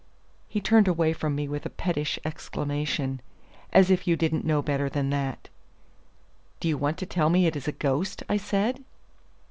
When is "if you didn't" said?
3.91-4.43